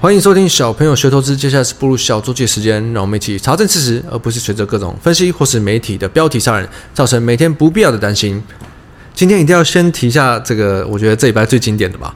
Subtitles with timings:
[0.00, 8.40] 欢迎收听小朋友学投资，接下来是步入小周记时间，让我们一起查证事实，而不是随着各种分析或是媒体的标题杀人，造成每天不必要的担心。
[9.12, 12.14] 今天一定要先提一下这个，我觉得这礼拜最经典的吧。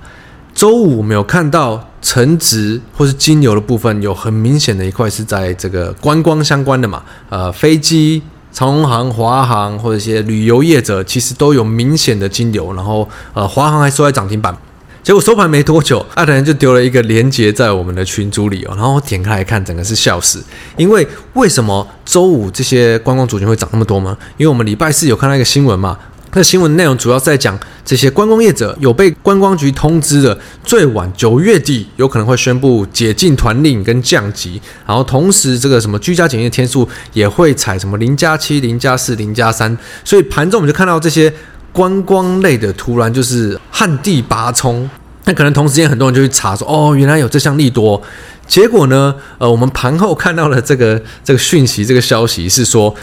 [0.54, 14.56] 周五我们有看到成值或是金流的部分，有很明显的一块是在这个观光相关的嘛，呃，飞机、长荣航、华航或者一些旅游业者，其实都有明显的金流，然后呃，华航还收在涨停板。
[15.02, 20.40] 结果收盘没多久，艾特人就丢了一个链接在我们的群组里哦，然后我点开来看，整个是笑死。
[20.76, 24.16] 因为为什么周五这些观光族群会涨那么多吗？
[24.36, 25.98] 因为我们礼拜四有看到一个新闻嘛，
[26.34, 41.34] 那新闻内容主要在讲这些观光业者有被观光局通知的，最晚九月底有可能会宣布解禁团令跟降级，然后同时这个什么居家检疫天数也会采什么零加七、零加四、零加三，所以盘中我们就看到这些。
[41.72, 44.88] 观光类的突然就是旱地拔葱，
[45.24, 48.00] 那可能同时间很多人就去查说，哦，原来有这项利多。
[48.46, 52.94] 结果呢，呃，我们盘后看到了这个这个讯息，这个消息是说，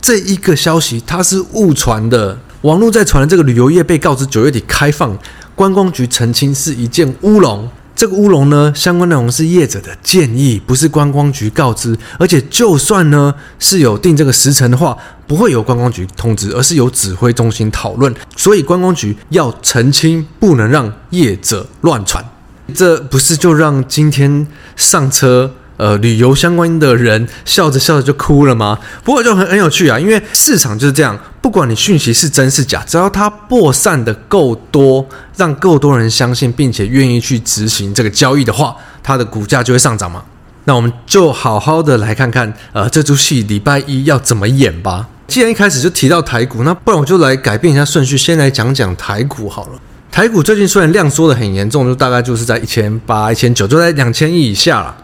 [0.00, 5.16] 这一个消息它是误传的，网络在传的这个旅游业被告知九月底开放，
[5.54, 7.70] 观光局澄清是一件乌龙。
[7.98, 11.98] 这个乌龙呢，相关内容是业者的建议，不是观光局告知。
[12.16, 14.96] 而且，就算呢是有定这个时辰的话，
[15.26, 18.14] 不会由观光局通知，而是由指挥中心讨论。
[18.36, 22.24] 所以，观光局要澄清，不能让业者乱传。
[22.72, 24.46] 这不是就让今天
[24.76, 25.52] 上车？
[25.78, 28.78] 呃，旅游相关的人笑着笑着就哭了吗？
[29.02, 40.22] 不过就很很有趣啊，因为市场就是这样，不管你讯息是真是假，只要它播散的够多，让够多人相信，并且愿意去执行这个交易的话，它的股价就会上涨嘛。
[40.64, 45.06] 那我们就好好的来看看，呃，这出戏礼拜一要怎么演吧。
[45.28, 49.72] 既然一开始就提到台股，那不然我就来改变一下顺序，先来讲讲台股好了。
[50.10, 54.96] 台股最近虽然量缩的很严重，就大概就是在一千八、一千九，就在两千亿以下了。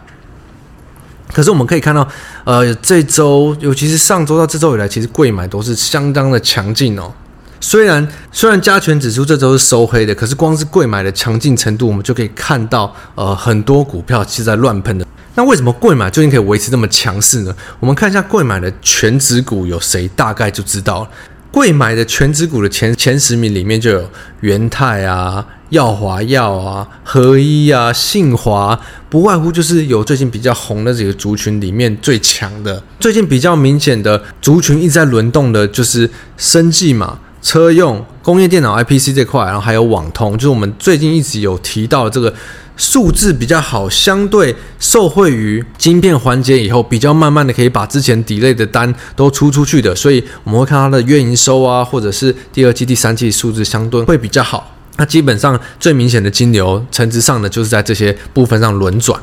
[1.33, 2.07] 可是我们可以看到，
[2.43, 7.11] 呃，这周尤其是上周到这周以来，其实贵买都是相当的强劲哦。
[7.59, 15.05] 虽然虽然加权指数这周是收黑的，可是光是贵买的强劲程度，我们就可以看到，呃，很多股票是在乱喷的。
[15.33, 17.53] 那为什么贵买究竟可以维持这么强势呢？
[17.79, 21.09] 我们看一下贵买的权值股有谁，大概就知道了。
[21.55, 24.09] 会买的全指股的前前十名里面就有
[24.41, 28.77] 元泰啊、耀华药啊、合一啊、信华，
[29.09, 32.83] 不外乎就是有最近比较红的几个族群里面最强的。
[32.99, 42.33] 最近比较明显的族群一直在轮动的，就是生技嘛、车用、工业电脑 IPC 这块，然后还有网通，就是我们最近一直有提到这个。
[42.77, 54.75] 数字比较好，相对受惠于晶片环节以后，比较慢慢的可以把之前 delay 的单都出出去的，所以我们会看它的月营收啊，或者是第二季、第三季数字相对会比较好。
[54.97, 59.17] 那基本上最明显的金流，层值上的就是在这些部分上轮转。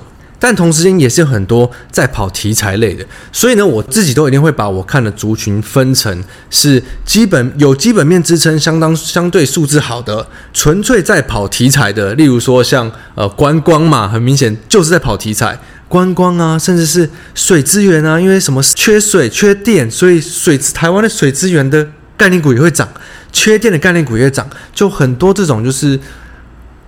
[0.45, 21.87] 但同时间也是有很多在跑题材类的，所以呢，我自己都一定会把我看的族群分成是基本有基本面支撑、相当相对素质好的，纯粹在跑题材的，例如说像呃观光嘛，很明显就是在跑题材，观光啊，甚至是水资源啊，因为什么缺水、缺电，所以水台湾的水资源的
[22.17, 22.89] 概念股也会涨，
[23.31, 26.01] 缺电的概念股也涨，就很多这种就是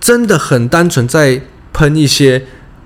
[0.00, 1.41] 真的很单纯在
[1.72, 2.44] 喷一些。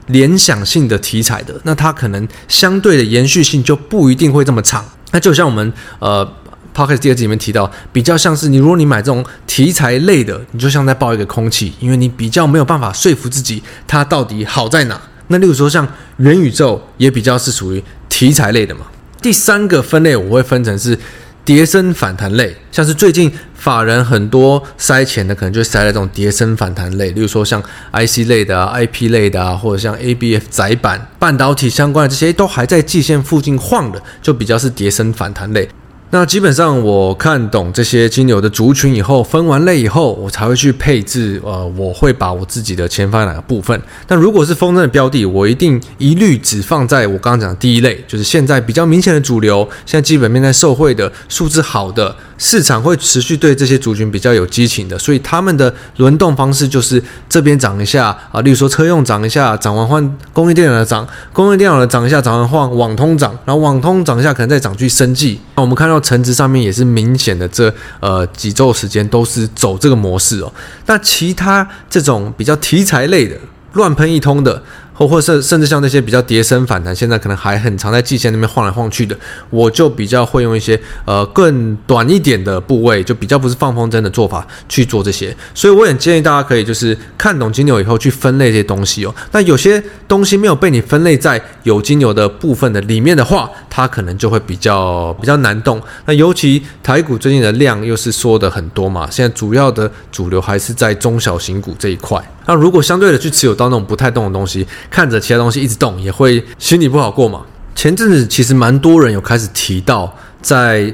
[0.09, 4.85] 联想性的题材的，那它可能相对的延续性就不一定会这么长。
[5.13, 6.27] 那就像我们呃
[6.75, 15.01] Podcast 第二集里面提到，比较像是你如果你买这种题材类的，你就像在抱一个空气，因为你比较没有办法说服自己它到底好在哪。
[15.29, 15.87] 那例如说像
[16.19, 18.83] 元宇宙也比较是属于题材类的嘛。
[19.23, 20.99] 第三个分类我会分成是。
[21.45, 27.61] 跌升反弹类，像是最近法人很多塞钱的，可能就塞在这种跌升反弹类，例如说像
[27.93, 35.69] IC 类的、IP 类的啊，或者像 ABF 窄板、半导体相关的这些，都还在季线附近晃的，就比较是跌升反弹类。
[36.11, 41.41] 那基本上我看懂这些金牛的族群以后，分完类以后，我才会去配置。
[41.45, 43.79] 呃，我会把我自己的钱放在哪个部分。
[44.07, 52.17] 但如果是风筝的标的，我一定一律只放在我刚刚讲的第一类，就是现在比较明显的主流，现在基本面在受惠的，数字好的。
[52.41, 65.41] 市场会持续对这些族群比较有激情的，所以他们的轮动方式就是这边涨一下啊，例如说车用涨一下，涨完换工业电脑的涨，工业电脑的涨一下，涨完换网通涨，然后网通涨一下，可能再涨去生技。
[65.57, 70.53] 那我们看到橙子上面也是明显的这呃几周时间都是走这个模式哦。
[70.87, 73.37] 那其他这种比较题材类的
[73.73, 74.63] 乱喷一通的。
[74.99, 79.17] 或或甚甚至像那些比较跌升反弹，现在可能还很常在季线那边晃来晃去的，
[79.49, 85.35] 我就比较会用一些呃更短一点的部位，就比较不是放风筝的做法去做这些。
[85.55, 89.15] 所以我也建议大家可以就是看懂金牛以后去分类这些东西哦。
[89.31, 95.81] 那有些东西没有被你分类在有金牛的部分的里面的话，它可能就会比较比较难动。
[96.07, 102.21] 那尤其台股最近的量又是缩的很多嘛，现在主要的主流还是在中小型股这一块。
[102.49, 107.43] 那如果相对的去持有到那种不太动的东西，看着其他东西一直动，也会心里不好过嘛。
[107.75, 110.93] 前阵子其实蛮多人有开始提到，在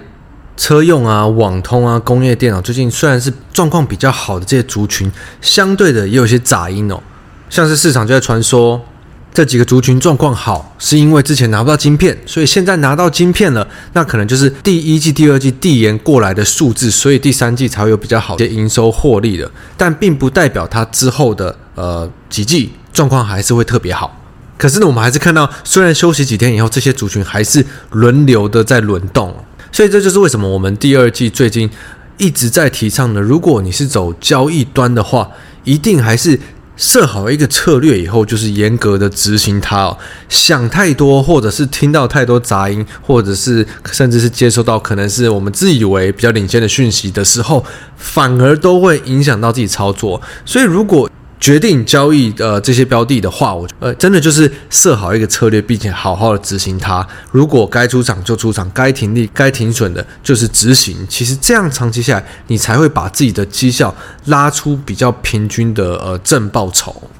[0.57, 5.11] 车用啊、网通啊、工业电脑，最近虽然是状况比较好的这些族群，
[5.41, 7.01] 相对的也有些杂音哦，
[7.49, 8.85] 像是市场就在传说。
[9.35, 19.51] 这几个族群状况好，是因为之前拿不到晶片，所以现在拿到晶片了，那可能就是第一季、第二季递延过来的数字，所以第三季才会有比较好的营收获利的。
[19.77, 24.17] 但并不代表它之后的呃几季状况还是会特别好。
[24.57, 29.35] 可是呢，我们还是看到，虽然休息几天以后，这些族群还是轮流的在轮动，
[29.73, 31.69] 所以这就是为什么我们第二季最近
[32.19, 35.29] 一直在提倡的，如果你是走交易端的话，
[35.65, 36.39] 一定还是。
[36.77, 39.97] 设好一个策略以后，就是严格的执行它哦。
[40.29, 47.65] 想太多，或者是听到太多杂音，或者是甚至是接收到可能是我们自以为比较领先的讯息的时候，
[47.97, 50.21] 反而都会影响到自己操作。
[50.45, 51.09] 所以如果
[51.45, 57.07] 决定交易呃这些标的的话，我呃真的就是设好一个策略，并且好好的执行它。
[57.31, 60.97] 如果该出场就出场，该停利该停损的，就是执行。
[61.07, 63.95] 其实这样长期下来，你才会把自己的绩效
[64.25, 67.11] 拉出比较平均的呃正报酬。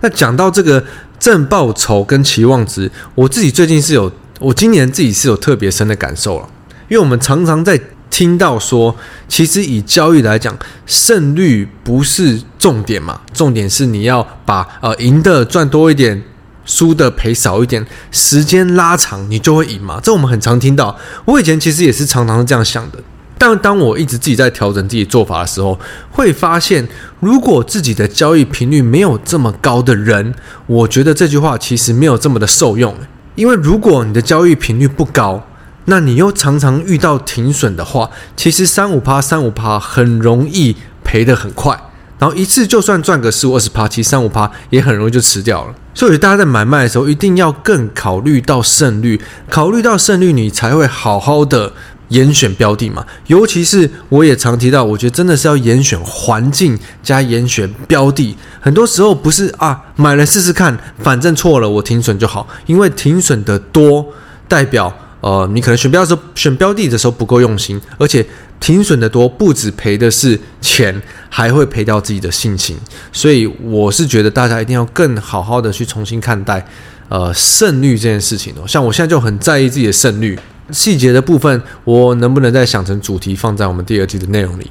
[0.00, 0.84] 那讲到这个
[1.18, 6.48] 正报酬跟期望值，我自己最近是有，我今年自己是有特别深的感受了，
[6.88, 7.80] 因为我们常常在。
[8.12, 8.94] 听到说，
[9.26, 10.54] 其实以交易来讲，
[10.84, 16.22] 胜率不是重点嘛，重点是你要把呃赢的赚多一点，
[16.66, 19.98] 输的赔少一点，时间拉长你就会赢嘛。
[20.02, 20.94] 这我们很常听到，
[21.24, 22.98] 我以前其实也是常常这样想的。
[23.38, 25.80] 但当我一直自己在调整自己做法的时候，
[26.10, 26.86] 会发现，
[27.18, 30.34] 如果自己的交易频率没有这么高的人，
[30.66, 32.94] 我觉得这句话其实没有这么的受用，
[33.34, 35.42] 因为如果你的交易频率不高，
[35.86, 41.76] 那你又常常遇到停损的话，其实三五趴、三五趴很容易赔得很快，
[42.18, 45.74] 然后一次就算赚个十五二十趴，其实三五趴也很容易就吃掉了。
[45.92, 49.20] 所以大家在买卖的时候，一定要更考虑到胜率，
[49.50, 51.72] 考虑到胜率，你才会好好的
[52.08, 53.04] 严选标的嘛。
[53.26, 58.36] 尤其是我也常提到，我觉得真的是要严选环境加严选标的。
[58.60, 64.06] 很多时候不是啊，买了试试看，反正错了我停损就好，因为停损的多
[64.46, 64.96] 代表。
[65.22, 68.26] 呃，你可能选标的时候，选标的的时候不够用心，而且
[68.58, 72.76] 停损的多，不止赔的是钱，还会赔掉自己的信心。
[73.12, 76.66] 所以我是觉得大家一定要更好好的去重新看待，
[77.08, 78.66] 呃，胜率这件事情哦。
[78.66, 80.36] 像我现在就很在意自己的胜率，
[80.72, 84.70] 细节的部分我能不能再想成主题放在我们第二季的内容里？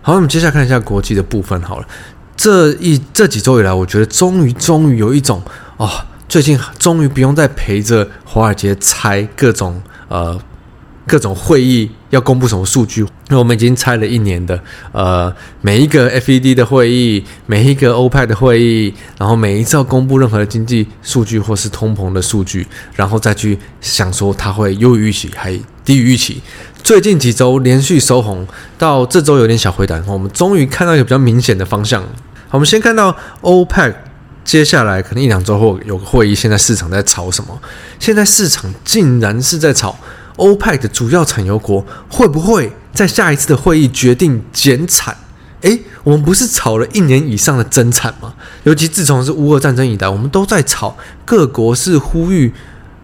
[0.00, 1.86] 好，我们接下来看一下国际的部分好了。
[2.34, 5.42] 这一这几周以来，我觉得终于终于有一种
[5.76, 5.86] 哦。
[6.26, 10.38] 最近终于不用再陪着华尔街猜各种呃
[11.06, 14.60] 各种会议要公布什么数据，因为我们已经猜了一年的
[14.92, 22.64] 呃每一个 FED 的会议，每一个欧派的会议，然后每一次要公布任何的经济数据或是通膨的数据，
[22.94, 26.40] 然后再去想说它会优于预期还低于预期。
[26.84, 28.46] 最近几周连续收红，
[28.78, 32.04] 到这周有点小回档，我们终于看到一个比较明显的方向。
[32.50, 34.09] 我们先看到欧派。
[34.44, 37.60] 接下来可能一两周后有个会议，现在市场在炒什么？
[37.98, 39.96] 现在市场竟然是在炒
[40.36, 45.16] 欧派的主要产油国会不会在下一次的会议决定减产？
[45.60, 48.32] 诶，我们不是炒了一年以上的增产吗？
[48.64, 52.52] 尤其自从是乌俄战争以来，我们都在炒各国是呼吁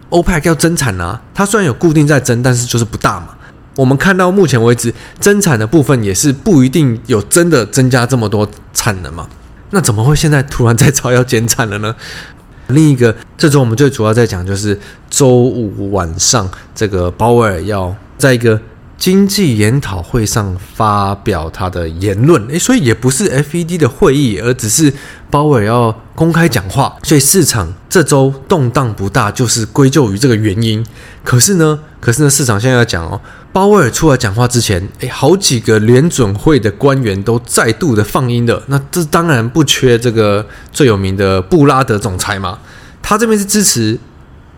[0.09, 1.21] 欧派要增产啊。
[1.35, 3.29] 它虽然有固定在增，但是就是不大嘛。
[3.75, 9.29] 我们看到目前为止增产的部分也是不一定有真的增加这么多产能嘛。
[9.71, 11.95] 那怎么会现在突然在炒要减产了呢？
[12.67, 14.77] 另一个，这周我们最主要在讲就是
[15.09, 18.59] 周五晚上，这个鲍威尔要在一个
[18.97, 24.91] 经济研讨会上发表他的言论，诶，所以也不是 FED 的会议，而只是
[25.29, 30.85] 鲍威尔要公开讲话，所以市场这周动荡不大，就是归咎于这个原因。
[31.23, 33.21] 可是呢，可是呢，市场现在要讲哦，
[33.51, 42.59] 鲍威尔出来讲话之前，诶，好几个联准会的官员都再度的放音了，那这当然不缺这个最有名的布拉德总裁嘛，
[43.01, 43.99] 他这边是支持。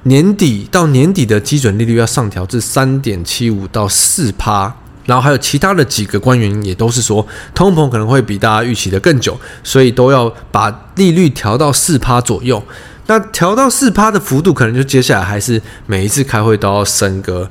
[0.04, 4.74] 年底到年底的基准利率要上调至三点七五到四趴，
[5.06, 12.64] 然后还有其他的几个官员也都是说，通膨可能会比大家预期的更久，所以都要把利率调到四趴左右。
[13.08, 17.50] 那调到四趴的幅度，可能就接下来还是每一次开会都要升个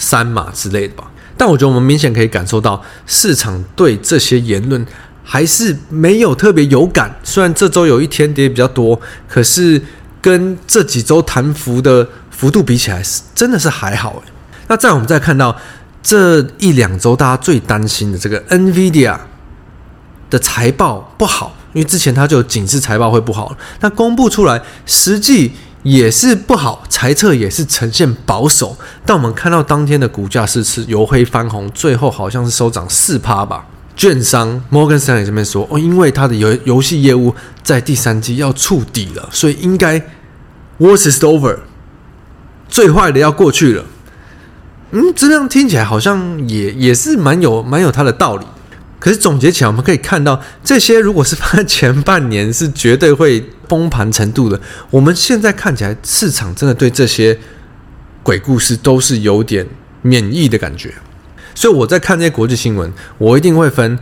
[0.00, 1.08] 三码之类的吧。
[1.36, 4.84] 但我觉得我们明显可以感受到，市场对这些言论
[5.22, 7.14] 还是没有特别有感。
[7.22, 9.80] 虽然这周有一天跌比较多，可是。
[10.22, 14.32] 跟这几周弹幅的幅度比起来，是真的是还好诶。
[14.68, 15.56] 那再我们再看到
[16.02, 19.16] 这一两周，大家最担心的这个 NVIDIA
[20.28, 28.76] 的财报不好，因为之前它就警示财报会不好，那公布出来实际也是不好，猜测也是呈现保守。
[29.06, 33.66] 但我们看到当天的股价是是由黑翻红，最后好像是收涨四趴吧。
[33.96, 39.98] 券商摩根士丹利这边说哦，因为他的游游戏业务在第三季要触底了，所以应该
[40.78, 41.58] worst is over，
[42.68, 43.84] 最坏的要过去了。
[44.92, 48.46] 嗯，这样听起来好像也也是蛮有蛮有它的道理。
[49.00, 57.36] 可是总结起来，我们可以看到这些如果是放在前半年是绝对会崩盘程度的，我们现在看起来市场真的对这些
[58.22, 59.66] 鬼故事都是有点
[60.02, 60.94] 免疫的感觉。
[61.54, 63.98] 所以我在看这些国际新闻，我一定会分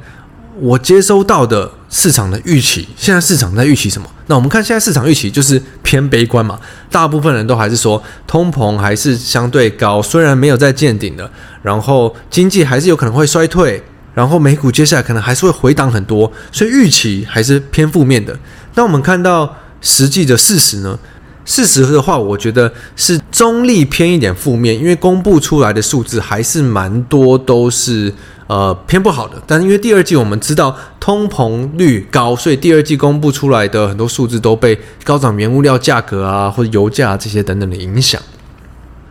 [0.60, 2.88] 我接收到的市场的预期。
[2.96, 4.08] 现在市场在预期什么？
[4.26, 6.58] 那我们看现在市场预期就是偏悲观嘛。
[6.90, 11.30] 大部分人都还是说通膨还是相对高，虽然没有在见顶的，
[11.62, 13.82] 然后经济还是有可能会衰退，
[14.18, 18.36] 然后美股接下来可能还是会回档很多，所以预期还是偏负面的。
[18.74, 20.98] 那我们看到实际的事实呢？
[21.44, 28.12] 事实的话，我觉得是中立偏一点负面，因为公布出来的数字还是蛮多都是
[28.48, 29.40] 呃偏不好的。
[29.46, 38.20] 但是因为第二季我们知道通膨率高，所以第二季公布出来的很多数字都被高涨原物料价格啊或者油价这些等等的影响。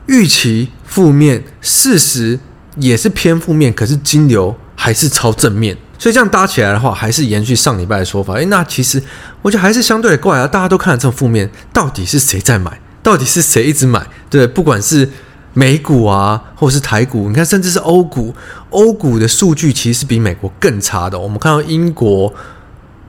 [0.08, 2.38] 预期负面，事实
[2.76, 5.76] 也是偏负面，可是金流还是超正面。
[6.00, 8.36] 所以这样搭起来的话，还是延续上礼拜的说法。
[8.36, 9.02] 诶，那其实
[9.42, 10.46] 我觉得还是相对的怪啊。
[10.46, 12.80] 大家都看得这么负面，到底是谁在买？
[13.02, 14.06] 到底是谁一直买？
[14.30, 15.10] 对，不管是
[15.54, 18.36] 美股啊，或者是台股，你看，甚至是欧股，
[18.70, 21.18] 欧股的数据其实是比美国更差的。
[21.18, 22.32] 我们看到英国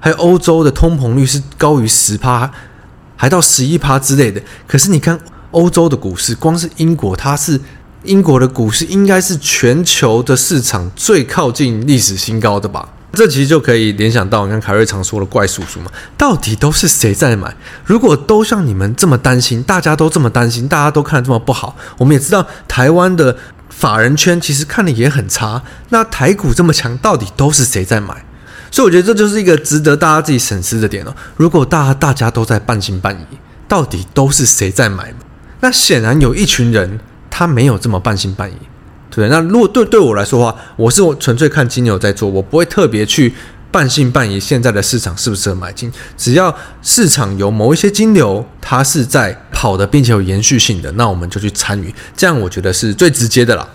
[0.01, 2.51] 还有欧洲的通膨率是高于十趴，
[3.17, 4.41] 还到十一趴之类的。
[4.67, 5.21] 可是你看
[5.51, 7.61] 欧洲的股市，光是英国，它是。
[8.09, 12.89] 英国的股市应该是全球的市场最靠近历史新高的吧？
[13.13, 17.55] 这其实就可以联想到，你看凯瑞常说的怪叔叔嘛，到底都是谁在买？
[17.85, 23.37] 如果都像你们这么担心，大家都这么担心，大家都看得这么不好，我们也知道台湾的
[23.71, 25.63] 法人圈其实看的也很差。
[25.91, 28.25] 那台股这么强，到底都是谁在买？
[28.71, 31.15] 所以我觉得这就是一个值得大家自己审视的点哦。
[31.37, 35.13] 如果大家大家都在半信半疑，到底都是谁在买？
[35.61, 37.01] 那显然有一群人。
[37.39, 38.55] 他没有这么半信半疑，
[39.09, 43.33] 对，那如果对对我来说的话，我是我纯粹看金牛在做，我不会特别去
[43.71, 45.89] 半信半疑现在的市场适不适合买进。
[46.17, 46.53] 只要
[46.83, 53.69] 市场有某一些金牛，它是在跑的，并且有延续性的，那我们就去参与，这样我觉得是最直接的啦。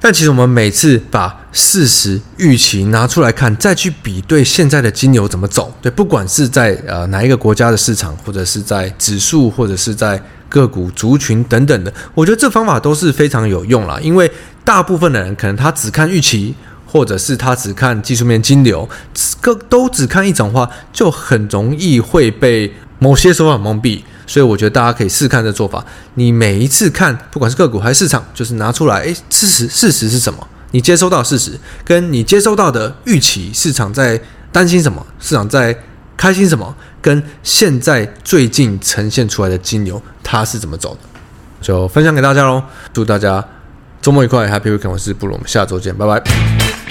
[0.00, 10.18] 但其实我们每次把事实预期拿出来看，再去比对现在的金牛怎么走，对，不管是在呃哪一个国家的市场，或者是在指数，或者是在。
[10.50, 13.98] 个股族群等等的，我觉得这方法都是非常有用啦。
[14.02, 14.30] 因为
[14.62, 16.54] 大部分的人可能他只看预期，
[16.84, 18.86] 或者是他只看技术面金流，
[19.40, 24.02] 个都只看一种话，就很容易会被某些手法蒙蔽。
[24.26, 25.84] 所以我觉得大家可以试看这做法。
[26.14, 30.46] 你每一次看，不管是个股还是市场，就是拿出来，诶，事实事实是什么？
[30.72, 34.20] 你接收到事实，跟你接收到的预期，市场在
[34.52, 35.04] 担心什么？
[35.18, 35.76] 市场在
[36.16, 36.76] 开心什么？
[37.00, 41.00] 跟现在最近呈现出来的金牛，它是怎么走的？
[41.60, 42.62] 就分享给大家喽！
[42.92, 43.46] 祝大家
[44.00, 44.90] 周末愉快，Happy Weekend！
[44.90, 46.89] 我是布鲁，我们下周见，拜拜。